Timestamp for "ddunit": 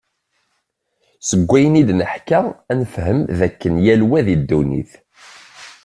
4.41-4.91